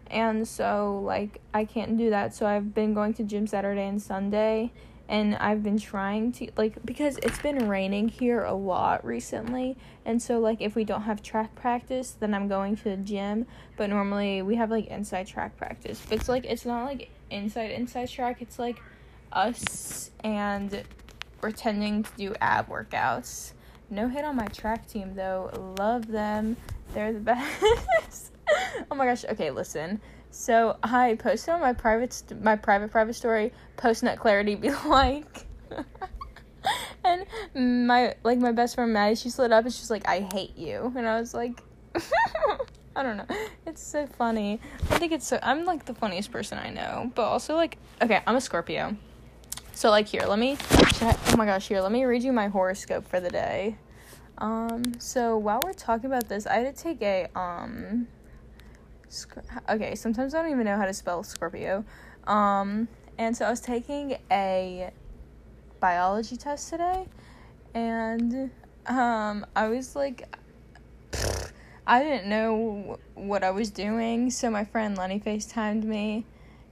And 0.07 0.45
so, 0.45 1.01
like, 1.05 1.39
I 1.53 1.63
can't 1.63 1.97
do 1.97 2.09
that. 2.09 2.35
So, 2.35 2.45
I've 2.45 2.73
been 2.73 2.93
going 2.93 3.13
to 3.13 3.23
gym 3.23 3.47
Saturday 3.47 3.87
and 3.87 4.01
Sunday 4.01 4.73
and 5.11 5.35
I've 5.35 5.61
been 5.61 5.77
trying 5.77 6.31
to 6.33 6.49
like 6.57 6.83
because 6.83 7.19
it's 7.21 7.39
been 7.39 7.69
raining 7.69 8.07
here 8.07 8.43
a 8.43 8.53
lot 8.53 9.05
recently 9.05 9.77
and 10.05 10.19
so 10.19 10.39
like 10.39 10.61
if 10.61 10.73
we 10.73 10.83
don't 10.83 11.03
have 11.03 11.21
track 11.21 11.53
practice 11.53 12.15
then 12.19 12.33
I'm 12.33 12.47
going 12.47 12.75
to 12.77 12.83
the 12.85 12.97
gym 12.97 13.45
but 13.77 13.91
normally 13.91 14.41
we 14.41 14.55
have 14.55 14.71
like 14.71 14.87
inside 14.87 15.27
track 15.27 15.57
practice 15.57 16.01
but 16.09 16.17
it's 16.17 16.29
like 16.29 16.45
it's 16.45 16.65
not 16.65 16.85
like 16.85 17.11
inside 17.31 17.71
inside 17.71 18.09
track. 18.09 18.41
It's 18.41 18.59
like 18.59 18.81
us 19.31 20.11
and 20.23 20.83
pretending 21.39 22.03
to 22.03 22.11
do 22.17 22.35
ab 22.41 22.69
workouts. 22.69 23.53
No 23.89 24.07
hit 24.07 24.23
on 24.23 24.35
my 24.35 24.45
track 24.47 24.87
team 24.87 25.15
though. 25.15 25.75
Love 25.79 26.07
them. 26.07 26.57
They're 26.93 27.13
the 27.13 27.19
best. 27.19 28.33
oh 28.91 28.95
my 28.95 29.05
gosh. 29.05 29.25
Okay, 29.25 29.49
listen. 29.49 29.99
So 30.31 30.77
I 30.81 31.15
posted 31.19 31.53
on 31.53 31.59
my 31.59 31.73
private 31.73 32.13
st- 32.13 32.41
my 32.41 32.55
private 32.55 32.89
private 32.89 33.13
story. 33.13 33.51
Post 33.77 34.03
nut 34.03 34.17
clarity 34.17 34.55
be 34.55 34.71
like. 34.85 35.45
and 37.03 37.25
my 37.85 38.15
like 38.23 38.39
my 38.39 38.51
best 38.51 38.75
friend 38.75 38.93
Maddie, 38.93 39.15
she 39.15 39.29
slid 39.29 39.51
up 39.51 39.65
and 39.65 39.73
she's 39.73 39.91
like, 39.91 40.07
"I 40.07 40.27
hate 40.33 40.57
you," 40.57 40.91
and 40.95 41.07
I 41.07 41.19
was 41.19 41.33
like, 41.33 41.61
I 42.95 43.03
don't 43.03 43.17
know. 43.17 43.25
It's 43.65 43.81
so 43.81 44.07
funny. 44.07 44.59
I 44.89 44.97
think 44.99 45.11
it's 45.11 45.27
so. 45.27 45.39
I'm 45.41 45.65
like 45.65 45.85
the 45.85 45.93
funniest 45.93 46.31
person 46.31 46.57
I 46.57 46.69
know, 46.69 47.11
but 47.13 47.23
also 47.23 47.55
like, 47.55 47.77
okay, 48.01 48.21
I'm 48.25 48.35
a 48.35 48.41
Scorpio. 48.41 48.95
So 49.73 49.89
like 49.89 50.07
here, 50.07 50.23
let 50.27 50.39
me. 50.39 50.57
I, 50.71 51.17
oh 51.27 51.37
my 51.37 51.45
gosh, 51.45 51.67
here, 51.67 51.81
let 51.81 51.91
me 51.91 52.05
read 52.05 52.23
you 52.23 52.31
my 52.31 52.47
horoscope 52.47 53.07
for 53.07 53.19
the 53.19 53.29
day. 53.29 53.77
Um, 54.37 54.99
so 54.99 55.37
while 55.37 55.59
we're 55.63 55.73
talking 55.73 56.05
about 56.05 56.27
this, 56.27 56.47
I 56.47 56.55
had 56.55 56.75
to 56.75 56.83
take 56.83 57.01
a 57.01 57.27
um. 57.35 58.07
Okay, 59.69 59.95
sometimes 59.95 60.33
I 60.33 60.41
don't 60.41 60.51
even 60.51 60.65
know 60.65 60.77
how 60.77 60.85
to 60.85 60.93
spell 60.93 61.23
Scorpio. 61.23 61.83
Um, 62.27 62.87
and 63.17 63.35
so 63.35 63.45
I 63.45 63.49
was 63.49 63.59
taking 63.59 64.17
a 64.31 64.91
biology 65.79 66.37
test 66.37 66.69
today, 66.69 67.07
and 67.73 68.51
um, 68.87 69.45
I 69.55 69.67
was 69.67 69.95
like, 69.95 70.33
I 71.85 72.03
didn't 72.03 72.29
know 72.29 72.99
what 73.15 73.43
I 73.43 73.51
was 73.51 73.69
doing, 73.69 74.29
so 74.29 74.49
my 74.49 74.63
friend 74.63 74.97
Lenny 74.97 75.19
FaceTimed 75.19 75.83
me, 75.83 76.25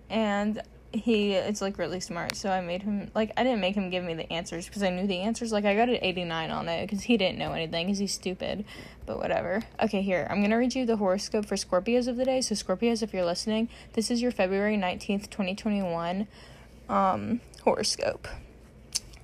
and 0.10 0.62
he 0.92 1.34
is 1.34 1.62
like 1.62 1.78
really 1.78 2.00
smart, 2.00 2.36
so 2.36 2.50
I 2.50 2.62
made 2.62 2.82
him 2.82 3.12
like 3.14 3.32
I 3.38 3.44
didn't 3.44 3.62
make 3.62 3.76
him 3.76 3.90
give 3.90 4.04
me 4.04 4.16
the 4.16 4.32
answers 4.32 4.66
because 4.66 4.82
I 4.82 4.90
knew 4.90 5.06
the 5.06 5.20
answers. 5.20 5.52
Like 5.52 5.66
I 5.66 5.76
got 5.76 5.90
an 5.90 6.00
eighty 6.02 6.24
nine 6.24 6.50
on 6.52 6.68
it 6.68 6.88
because 6.88 7.04
he 7.04 7.16
didn't 7.18 7.38
know 7.38 7.54
anything 7.54 7.86
because 7.86 8.00
he's 8.00 8.14
stupid, 8.14 8.66
but 9.06 9.18
whatever. 9.18 9.62
Okay, 9.82 10.02
here 10.02 10.28
I'm 10.30 10.42
gonna 10.42 10.58
read 10.58 10.74
you 10.74 10.86
the 10.86 10.98
horoscope 10.98 11.46
for 11.46 11.56
Scorpios 11.56 12.08
of 12.08 12.18
the 12.18 12.26
day. 12.26 12.42
So 12.42 12.56
Scorpios, 12.56 13.04
if 13.04 13.14
you're 13.14 13.26
listening, 13.26 13.70
this 13.94 14.10
is 14.10 14.22
your 14.22 14.32
February 14.32 14.78
nineteenth, 14.78 15.30
twenty 15.30 15.56
twenty 15.56 15.82
one, 15.82 16.28
um 16.90 17.42
horoscope. 17.64 18.28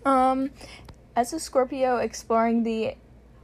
Um, 0.05 0.51
as 1.15 1.33
a 1.33 1.39
Scorpio 1.39 1.97
exploring 1.97 2.61
the 2.61 2.95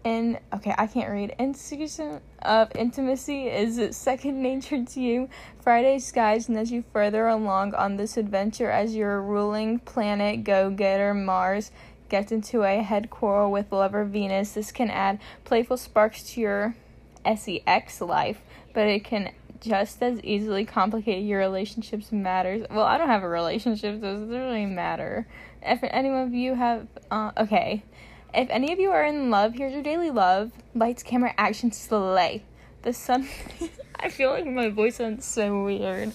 in 0.03 0.39
okay, 0.53 0.73
I 0.77 0.87
can't 0.87 1.09
read. 1.09 1.35
Institution 1.37 2.21
of 2.41 2.71
intimacy 2.75 3.47
is 3.47 3.95
second 3.95 4.41
nature 4.41 4.83
to 4.83 4.99
you. 4.99 5.29
Friday 5.61 5.99
skies 5.99 6.49
nudge 6.49 6.71
you 6.71 6.83
further 6.91 7.27
along 7.27 7.75
on 7.75 7.97
this 7.97 8.17
adventure 8.17 8.69
as 8.69 8.95
your 8.95 9.21
ruling 9.21 9.79
planet 9.79 10.43
go-getter 10.43 11.13
Mars 11.13 11.71
gets 12.09 12.31
into 12.31 12.63
a 12.63 12.81
head 12.81 13.09
quarrel 13.09 13.51
with 13.51 13.71
lover 13.71 14.03
Venus. 14.03 14.53
This 14.53 14.71
can 14.71 14.89
add 14.89 15.19
playful 15.45 15.77
sparks 15.77 16.23
to 16.33 16.41
your 16.41 16.75
sex 17.23 18.01
life, 18.01 18.41
but 18.73 18.87
it 18.87 19.03
can 19.03 19.31
just 19.61 20.01
as 20.01 20.19
easily 20.21 20.65
complicate 20.65 21.23
your 21.23 21.39
relationships 21.39 22.11
matters. 22.11 22.65
Well, 22.69 22.85
I 22.85 22.97
don't 22.97 23.07
have 23.07 23.23
a 23.23 23.29
relationship, 23.29 24.01
so 24.01 24.07
it 24.07 24.13
doesn't 24.13 24.29
really 24.29 24.65
matter. 24.65 25.27
If 25.61 25.79
any 25.83 26.09
of 26.09 26.33
you 26.33 26.55
have, 26.55 26.87
uh, 27.11 27.31
okay. 27.37 27.83
If 28.33 28.49
any 28.49 28.71
of 28.71 28.79
you 28.79 28.91
are 28.91 29.03
in 29.03 29.29
love, 29.29 29.55
here's 29.55 29.73
your 29.73 29.83
daily 29.83 30.09
love. 30.09 30.53
Lights, 30.73 31.03
camera, 31.03 31.33
action, 31.37 31.73
slay. 31.73 32.45
The 32.81 32.93
sun. 32.93 33.27
I 33.99 34.07
feel 34.07 34.29
like 34.29 34.45
my 34.45 34.69
voice 34.69 34.95
sounds 34.95 35.25
so 35.25 35.65
weird. 35.65 36.13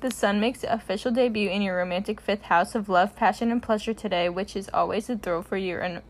The 0.00 0.10
sun 0.10 0.40
makes 0.40 0.64
official 0.64 1.12
debut 1.12 1.50
in 1.50 1.60
your 1.60 1.76
romantic 1.76 2.20
fifth 2.20 2.44
house 2.44 2.74
of 2.74 2.88
love, 2.88 3.14
passion, 3.14 3.52
and 3.52 3.62
pleasure 3.62 3.92
today, 3.92 4.30
which 4.30 4.56
is 4.56 4.70
always 4.72 5.10
a 5.10 5.18
thrill 5.18 5.42
for 5.42 5.58
you 5.58 5.78
and 5.78 6.00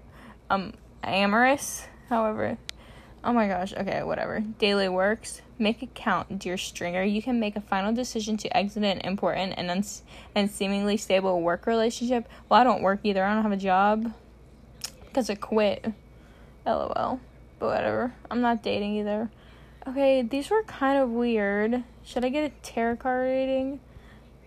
um 0.51 0.75
amorous. 1.03 1.85
However, 2.09 2.57
oh 3.25 3.33
my 3.33 3.49
gosh, 3.49 3.75
okay, 3.75 4.05
whatever. 4.05 4.39
Daily 4.41 4.89
works. 4.89 5.43
Make 5.59 5.83
it 5.83 5.95
count, 5.95 6.39
dear 6.39 6.57
stringer. 6.57 7.03
You 7.03 7.23
can 7.23 7.41
make 7.41 7.57
a 7.57 7.61
final 7.61 7.93
decision 7.93 8.37
to 8.39 8.57
exit 8.57 8.85
an 8.85 9.01
important 9.01 9.55
and 9.57 9.69
uns- 9.69 10.05
and 10.35 10.49
seemingly 10.49 10.97
stable 10.97 11.43
work 11.43 11.67
relationship. 11.67 12.29
Well, 12.49 12.61
I 12.61 12.65
don't 12.65 12.83
work 12.83 13.01
either. 13.03 13.25
I 13.25 13.35
don't 13.35 13.43
have 13.43 13.53
a 13.53 13.57
job 13.57 14.13
because 15.15 15.31
I 15.31 15.37
quit. 15.37 15.93
LOL. 16.67 17.21
But 17.61 17.67
whatever. 17.67 18.13
I'm 18.31 18.41
not 18.41 18.65
dating 18.65 18.97
either. 18.97 19.31
Okay, 19.87 20.23
these 20.23 20.51
were 20.51 20.65
kind 20.65 21.01
of 21.01 21.11
weird. 21.11 21.85
Should 22.05 22.25
I 22.25 22.31
get 22.31 22.51
a 22.51 22.55
tarot 22.63 22.97
card 22.97 23.29
reading? 23.31 23.79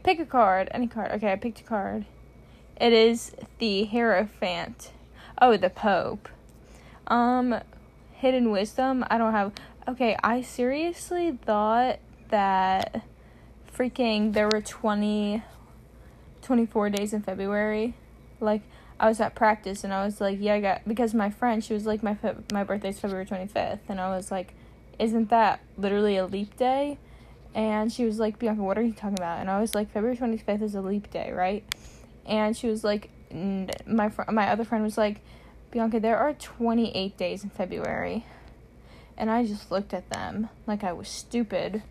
Pick 0.04 0.20
a 0.20 0.26
card. 0.26 0.68
Any 0.72 0.88
card. 0.88 1.12
Okay, 1.14 1.32
I 1.32 1.38
picked 1.38 1.62
a 1.62 1.64
card. 1.64 2.06
It 2.82 2.92
is 2.92 3.32
the 3.60 3.86
Hierophant. 3.86 4.92
Oh, 5.42 5.56
the 5.56 5.70
Pope. 5.70 6.28
Um, 7.08 7.62
Hidden 8.16 8.52
Wisdom. 8.52 9.06
I 9.10 9.18
don't 9.18 9.32
have. 9.32 9.54
Okay, 9.88 10.18
I 10.22 10.42
seriously 10.42 11.32
thought 11.46 12.00
that 12.28 13.06
freaking 13.74 14.34
there 14.34 14.50
were 14.50 14.62
20, 14.62 15.42
24 16.42 16.90
days 16.90 17.14
in 17.14 17.22
February. 17.22 17.94
Like, 18.42 18.64
I 19.00 19.08
was 19.08 19.20
at 19.20 19.36
practice 19.36 19.84
and 19.84 19.94
I 19.94 20.06
was 20.06 20.20
like, 20.20 20.38
yeah, 20.40 20.56
I 20.56 20.62
got 20.62 20.88
because 20.88 21.14
my 21.14 21.30
friend 21.30 21.64
she 21.64 21.74
was 21.74 21.86
like 21.86 22.02
my 22.02 22.18
my 22.52 22.64
birthday's 22.64 23.00
February 23.00 23.26
25th 23.26 23.80
and 23.90 24.02
I 24.02 24.16
was 24.16 24.32
like, 24.32 24.54
isn't 24.98 25.30
that 25.30 25.60
literally 25.78 26.18
a 26.18 26.26
leap 26.26 26.58
day? 26.58 26.98
And 27.54 27.92
she 27.92 28.06
was 28.06 28.20
like, 28.20 28.40
Bianca, 28.40 28.62
what 28.62 28.78
are 28.78 28.84
you 28.84 28.94
talking 28.94 29.18
about? 29.18 29.40
And 29.40 29.50
I 29.50 29.60
was 29.60 29.76
like, 29.76 29.92
February 29.92 30.18
25th 30.18 30.62
is 30.62 30.76
a 30.76 30.82
leap 30.82 31.12
day, 31.12 31.32
right? 31.32 31.64
And 32.26 32.58
she 32.58 32.68
was 32.68 32.84
like, 32.84 33.10
my 33.32 34.10
fr- 34.10 34.32
my 34.32 34.50
other 34.50 34.64
friend 34.64 34.84
was 34.84 34.98
like, 34.98 35.22
Bianca, 35.72 36.00
there 36.00 36.18
are 36.18 36.34
28 36.34 37.18
days 37.18 37.44
in 37.44 37.50
February. 37.50 38.26
And 39.16 39.30
I 39.30 39.46
just 39.46 39.72
looked 39.72 39.94
at 39.94 40.10
them 40.10 40.50
like 40.66 40.84
I 40.84 40.94
was 40.94 41.08
stupid. 41.08 41.84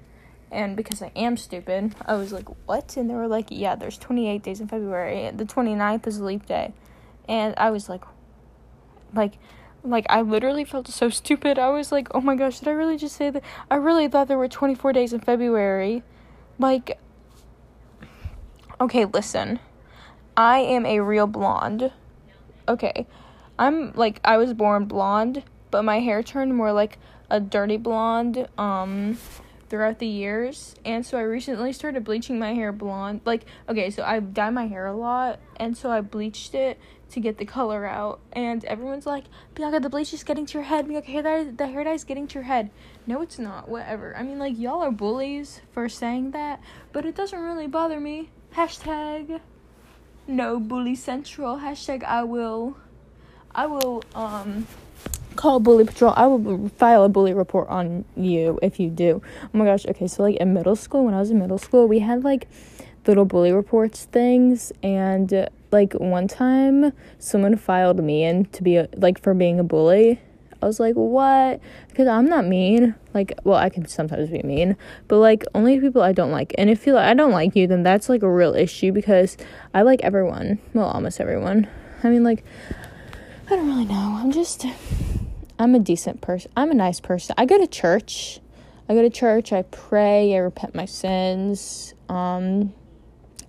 And 0.50 0.76
because 0.76 1.02
I 1.02 1.10
am 1.16 1.36
stupid, 1.36 1.94
I 2.04 2.14
was 2.14 2.32
like, 2.32 2.46
what? 2.66 2.96
And 2.96 3.10
they 3.10 3.14
were 3.14 3.26
like, 3.26 3.46
yeah, 3.50 3.74
there's 3.74 3.98
28 3.98 4.42
days 4.42 4.60
in 4.60 4.68
February. 4.68 5.30
The 5.34 5.44
29th 5.44 6.06
is 6.06 6.18
a 6.18 6.24
leap 6.24 6.46
day 6.46 6.72
and 7.28 7.54
I 7.56 7.70
was 7.70 7.88
like, 7.88 8.04
like, 9.14 9.38
like 9.82 10.06
I 10.08 10.22
literally 10.22 10.64
felt 10.64 10.88
so 10.88 11.08
stupid. 11.08 11.58
I 11.58 11.70
was 11.70 11.92
like, 11.92 12.08
oh 12.14 12.20
my 12.20 12.34
gosh, 12.34 12.58
did 12.58 12.68
I 12.68 12.72
really 12.72 12.96
just 12.96 13.16
say 13.16 13.30
that? 13.30 13.42
I 13.70 13.76
really 13.76 14.08
thought 14.08 14.28
there 14.28 14.38
were 14.38 14.48
24 14.48 14.92
days 14.92 15.12
in 15.12 15.20
February. 15.20 16.02
Like, 16.58 16.98
okay, 18.80 19.04
listen, 19.04 19.60
I 20.36 20.58
am 20.58 20.86
a 20.86 21.00
real 21.00 21.26
blonde. 21.26 21.92
Okay, 22.68 23.06
I'm 23.58 23.92
like 23.94 24.20
I 24.24 24.36
was 24.38 24.52
born 24.54 24.86
blonde, 24.86 25.44
but 25.70 25.82
my 25.82 26.00
hair 26.00 26.22
turned 26.22 26.54
more 26.54 26.72
like 26.72 26.98
a 27.30 27.40
dirty 27.40 27.76
blonde. 27.76 28.48
Um 28.58 29.18
throughout 29.68 29.98
the 29.98 30.06
years 30.06 30.76
and 30.84 31.04
so 31.04 31.18
i 31.18 31.22
recently 31.22 31.72
started 31.72 32.04
bleaching 32.04 32.38
my 32.38 32.54
hair 32.54 32.70
blonde 32.70 33.20
like 33.24 33.44
okay 33.68 33.90
so 33.90 34.02
i 34.04 34.20
dye 34.20 34.50
my 34.50 34.66
hair 34.66 34.86
a 34.86 34.94
lot 34.94 35.40
and 35.56 35.76
so 35.76 35.90
i 35.90 36.00
bleached 36.00 36.54
it 36.54 36.78
to 37.10 37.20
get 37.20 37.38
the 37.38 37.44
color 37.44 37.86
out. 37.86 38.20
And 38.32 38.64
everyone's 38.64 39.06
like, 39.06 39.24
Bianca, 39.54 39.80
the 39.80 39.88
bleach 39.88 40.12
is 40.12 40.24
getting 40.24 40.46
to 40.46 40.54
your 40.54 40.64
head. 40.64 40.88
Bianca, 40.88 41.10
hair 41.10 41.22
dye, 41.22 41.44
the 41.44 41.66
hair 41.66 41.84
dye 41.84 41.92
is 41.92 42.04
getting 42.04 42.26
to 42.28 42.34
your 42.34 42.44
head. 42.44 42.70
No, 43.06 43.22
it's 43.22 43.38
not. 43.38 43.68
Whatever. 43.68 44.16
I 44.16 44.22
mean, 44.22 44.38
like, 44.38 44.58
y'all 44.58 44.82
are 44.82 44.90
bullies 44.90 45.60
for 45.72 45.88
saying 45.88 46.32
that, 46.32 46.60
but 46.92 47.04
it 47.06 47.14
doesn't 47.14 47.40
really 47.40 47.66
bother 47.66 48.00
me. 48.00 48.30
Hashtag 48.54 49.40
no 50.26 50.58
bully 50.58 50.94
central. 50.94 51.58
Hashtag 51.58 52.02
I 52.02 52.24
will, 52.24 52.76
I 53.54 53.66
will, 53.66 54.02
um, 54.14 54.66
call 55.36 55.60
bully 55.60 55.84
patrol. 55.84 56.14
I 56.16 56.26
will 56.26 56.68
file 56.70 57.04
a 57.04 57.08
bully 57.08 57.34
report 57.34 57.68
on 57.68 58.04
you 58.16 58.58
if 58.62 58.80
you 58.80 58.90
do. 58.90 59.22
Oh 59.44 59.58
my 59.58 59.66
gosh. 59.66 59.86
Okay. 59.86 60.08
So, 60.08 60.22
like, 60.22 60.36
in 60.36 60.54
middle 60.54 60.76
school, 60.76 61.04
when 61.04 61.14
I 61.14 61.20
was 61.20 61.30
in 61.30 61.38
middle 61.38 61.58
school, 61.58 61.86
we 61.86 62.00
had, 62.00 62.24
like, 62.24 62.48
little 63.06 63.24
bully 63.24 63.52
reports 63.52 64.04
things 64.04 64.72
and 64.82 65.48
like 65.70 65.92
one 65.94 66.28
time 66.28 66.92
someone 67.18 67.56
filed 67.56 68.02
me 68.02 68.24
in 68.24 68.44
to 68.46 68.62
be 68.62 68.76
a, 68.76 68.88
like 68.96 69.20
for 69.20 69.34
being 69.34 69.58
a 69.58 69.64
bully. 69.64 70.20
I 70.62 70.66
was 70.66 70.80
like 70.80 70.94
what? 70.94 71.60
Because 71.88 72.08
i'm 72.08 72.26
not 72.26 72.46
mean. 72.46 72.94
Like 73.14 73.38
well 73.44 73.58
i 73.58 73.68
can 73.68 73.86
sometimes 73.86 74.30
be 74.30 74.42
mean 74.42 74.76
but 75.08 75.18
like 75.18 75.44
only 75.54 75.80
people 75.80 76.02
i 76.02 76.12
don't 76.12 76.30
like. 76.30 76.54
And 76.58 76.70
if 76.70 76.86
you 76.86 76.92
like 76.92 77.06
i 77.06 77.14
don't 77.14 77.32
like 77.32 77.56
you 77.56 77.66
then 77.66 77.82
that's 77.82 78.08
like 78.08 78.22
a 78.22 78.30
real 78.30 78.54
issue 78.54 78.92
because 78.92 79.36
i 79.74 79.82
like 79.82 80.00
everyone. 80.02 80.58
Well 80.72 80.86
almost 80.86 81.20
everyone. 81.20 81.68
I 82.02 82.08
mean 82.08 82.24
like 82.24 82.44
i 83.46 83.50
don't 83.50 83.68
really 83.68 83.84
know. 83.84 84.18
I'm 84.20 84.32
just 84.32 84.64
i'm 85.58 85.74
a 85.74 85.78
decent 85.78 86.20
person 86.20 86.50
i'm 86.56 86.70
a 86.70 86.74
nice 86.74 87.00
person. 87.00 87.34
I 87.38 87.44
go 87.46 87.58
to 87.58 87.66
church. 87.66 88.40
I 88.88 88.94
go 88.94 89.02
to 89.02 89.10
church. 89.10 89.52
I 89.52 89.62
pray. 89.62 90.34
I 90.34 90.38
repent 90.38 90.74
my 90.74 90.86
sins. 90.86 91.94
Um 92.08 92.72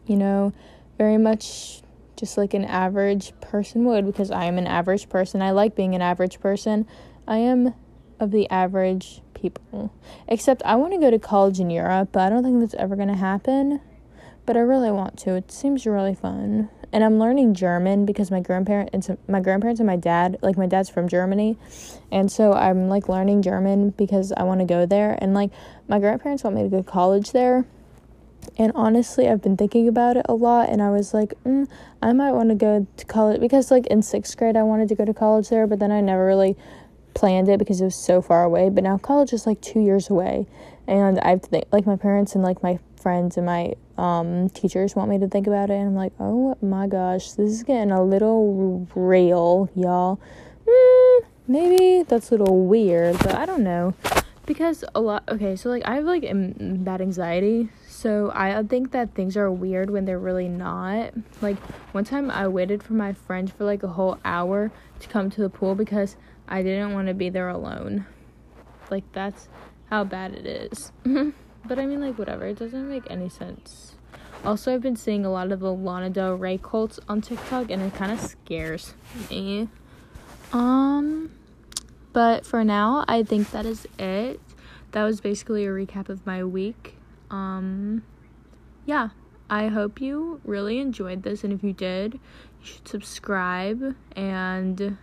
you 0.08 0.16
know, 0.16 0.54
very 0.98 1.18
much 1.18 1.82
just 2.18 2.38
like 2.38 2.54
an 2.54 2.66
average 2.66 3.32
person 3.40 3.86
would 3.86 4.06
because 4.06 4.32
I 4.32 4.46
am 4.46 4.58
an 4.58 4.68
average 4.68 5.08
person. 5.08 5.42
I 5.42 5.52
like 5.52 5.76
being 5.76 5.96
an 5.96 6.02
average 6.02 6.40
person. 6.40 6.86
I 7.28 7.38
am 7.38 7.74
of 8.20 8.32
the 8.32 8.50
average 8.50 9.22
people. 9.34 9.94
Except 10.28 10.64
I 10.66 10.76
want 10.76 10.94
to 10.94 11.00
go 11.00 11.12
to 11.12 11.20
college 11.20 11.60
in 11.60 11.70
Europe, 11.70 12.10
but 12.12 12.22
I 12.22 12.30
don't 12.30 12.44
think 12.44 12.60
that's 12.60 12.74
ever 12.76 12.96
going 12.96 13.10
to 13.10 13.16
happen. 13.16 13.80
but 14.48 14.56
I 14.58 14.62
really 14.62 14.90
want 14.92 15.18
to. 15.20 15.36
It 15.36 15.52
seems 15.52 15.86
really 15.86 16.16
fun. 16.16 16.70
And 16.94 17.04
I'm 17.04 17.20
learning 17.20 17.54
German 17.54 18.06
because 18.06 18.32
my 18.32 18.40
grandparents 18.40 19.10
my 19.28 19.42
grandparents 19.42 19.82
and 19.82 19.86
my 19.86 19.98
dad, 19.98 20.38
like 20.42 20.58
my 20.58 20.66
dad's 20.66 20.90
from 20.90 21.10
Germany. 21.10 21.58
And 22.12 22.32
so 22.32 22.54
I'm 22.54 22.88
like 22.88 23.10
learning 23.10 23.42
German 23.42 23.90
because 23.92 24.32
I 24.32 24.44
want 24.44 24.62
to 24.62 24.66
go 24.66 24.86
there 24.86 25.18
and 25.22 25.34
like 25.34 25.52
my 25.88 26.00
grandparents 26.00 26.44
want 26.44 26.56
me 26.56 26.64
to 26.64 26.70
go 26.70 26.78
to 26.78 26.90
college 26.90 27.34
there. 27.34 27.66
And 28.58 28.72
honestly, 28.76 29.28
I've 29.28 29.42
been 29.42 29.58
thinking 29.58 29.88
about 29.88 30.18
it 30.18 30.26
a 30.28 30.34
lot 30.34 30.70
and 30.70 30.82
I 30.82 30.90
was 30.90 31.14
like, 31.14 31.34
mm, 31.44 31.68
I 32.02 32.14
might 32.14 32.32
want 32.32 32.50
to 32.50 32.56
go 32.56 32.88
to 32.98 33.06
college 33.06 33.40
because 33.40 33.72
like 33.72 33.88
in 33.88 34.02
6th 34.02 34.38
grade 34.38 34.58
I 34.58 34.64
wanted 34.64 34.90
to 34.90 34.96
go 34.96 35.06
to 35.06 35.14
college 35.14 35.50
there, 35.50 35.68
but 35.68 35.80
then 35.80 35.92
I 35.92 36.02
never 36.02 36.26
really 36.26 36.56
planned 37.14 37.50
it 37.50 37.60
because 37.60 37.82
it 37.82 37.86
was 37.86 37.96
so 37.96 38.22
far 38.22 38.44
away. 38.44 38.70
But 38.70 38.84
now 38.84 38.98
college 38.98 39.34
is 39.34 39.46
like 39.46 39.62
2 39.62 39.80
years 39.80 40.10
away. 40.10 40.48
And 40.88 41.20
I've 41.20 41.50
th- 41.50 41.66
like 41.72 41.86
my 41.86 41.98
parents 41.98 42.34
and 42.34 42.44
like 42.44 42.64
my 42.64 42.80
friends 43.08 43.38
and 43.38 43.46
my 43.46 43.74
um, 43.98 44.50
teachers 44.50 44.96
want 44.96 45.10
me 45.10 45.18
to 45.20 45.28
think 45.28 45.48
about 45.48 45.70
it, 45.70 45.74
and 45.74 45.88
I'm 45.88 45.96
like, 45.96 46.14
oh 46.20 46.58
my 46.62 46.88
gosh, 46.88 47.32
this 47.32 47.52
is 47.52 47.64
getting 47.64 47.92
a 47.92 48.04
little 48.04 48.88
real, 48.96 49.70
y'all. 49.76 50.20
Mm, 50.66 51.26
maybe 51.48 52.04
that's 52.04 52.30
a 52.30 52.36
little 52.36 52.66
weird, 52.66 53.18
but 53.20 53.36
I 53.36 53.46
don't 53.46 53.64
know. 53.64 53.94
Because 54.46 54.84
a 54.96 55.02
lot, 55.02 55.24
okay, 55.28 55.56
so 55.56 55.70
like 55.70 55.84
I 55.86 55.96
have 55.96 56.06
like 56.06 56.24
bad 56.30 57.02
anxiety, 57.02 57.70
so 57.98 58.32
I 58.36 58.62
think 58.64 58.92
that 58.92 59.16
things 59.16 59.36
are 59.36 59.52
weird 59.52 59.90
when 59.90 60.06
they're 60.06 60.20
really 60.20 60.48
not. 60.48 61.14
Like 61.42 61.58
one 61.94 62.04
time 62.04 62.30
I 62.30 62.48
waited 62.48 62.84
for 62.84 62.94
my 62.94 63.14
friend 63.14 63.52
for 63.52 63.64
like 63.64 63.82
a 63.82 63.88
whole 63.88 64.20
hour 64.24 64.72
to 65.00 65.08
come 65.08 65.30
to 65.32 65.42
the 65.42 65.50
pool 65.50 65.74
because 65.74 66.16
I 66.48 66.62
didn't 66.62 66.94
want 66.94 67.08
to 67.08 67.16
be 67.16 67.30
there 67.30 67.50
alone. 67.50 68.06
Like 68.92 69.12
that's 69.14 69.50
how 69.90 70.04
bad 70.04 70.34
it 70.34 70.46
is. 70.46 70.92
But 71.68 71.80
I 71.80 71.86
mean, 71.86 72.00
like, 72.00 72.18
whatever. 72.18 72.46
It 72.46 72.60
doesn't 72.60 72.90
make 72.90 73.04
any 73.10 73.28
sense. 73.28 73.96
Also, 74.46 74.74
I've 74.74 74.82
been 74.82 74.96
seeing 74.96 75.26
a 75.26 75.32
lot 75.32 75.52
of 75.52 75.60
the 75.60 75.74
Lana 75.74 76.10
Del 76.10 76.36
Rey 76.36 76.58
cults 76.58 77.00
on 77.10 77.22
TikTok, 77.22 77.70
and 77.70 77.82
it 77.82 77.94
kind 77.94 78.12
of 78.12 78.20
scares 78.22 78.94
me. 79.30 79.68
Um, 80.54 81.32
but 82.14 82.46
for 82.46 82.64
now, 82.64 83.04
I 83.08 83.24
think 83.24 83.52
that 83.52 83.66
is 83.66 83.86
it. 84.00 84.40
That 84.92 85.04
was 85.04 85.20
basically 85.20 85.66
a 85.66 85.70
recap 85.70 86.08
of 86.08 86.26
my 86.26 86.44
week. 86.44 86.97
Um, 87.30 88.04
yeah, 88.86 89.10
I 89.50 89.68
hope 89.68 90.02
you 90.02 90.42
really 90.44 90.80
enjoyed 90.80 91.24
this, 91.24 91.44
and 91.44 91.54
if 91.54 91.64
you 91.64 91.74
did, 91.74 92.14
you 92.14 92.20
should 92.62 92.88
subscribe 92.88 93.96
and 94.16 94.98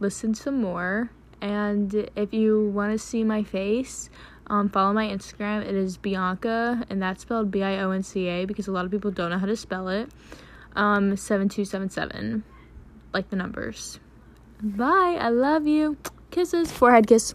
listen 0.00 0.34
some 0.34 0.60
more. 0.60 1.10
And 1.40 2.08
if 2.14 2.32
you 2.32 2.68
want 2.68 2.92
to 2.92 2.98
see 2.98 3.24
my 3.24 3.42
face, 3.42 4.10
um, 4.46 4.68
follow 4.68 4.92
my 4.92 5.08
Instagram. 5.08 5.62
It 5.62 5.74
is 5.74 5.96
bianca 5.96 6.84
and 6.90 7.00
that's 7.02 7.22
spelled 7.22 7.50
B 7.50 7.62
I 7.62 7.78
O 7.80 7.90
N 7.90 8.02
C 8.02 8.28
A 8.28 8.44
because 8.44 8.68
a 8.68 8.72
lot 8.72 8.84
of 8.84 8.90
people 8.90 9.10
don't 9.10 9.30
know 9.30 9.38
how 9.38 9.46
to 9.46 9.56
spell 9.56 9.88
it. 9.88 10.10
Um, 10.76 11.16
7277, 11.16 12.44
like 13.12 13.30
the 13.30 13.36
numbers. 13.36 13.98
Bye. 14.62 15.18
I 15.20 15.28
love 15.28 15.66
you. 15.66 15.96
Kisses. 16.30 16.70
Forehead 16.70 17.06
kiss. 17.06 17.34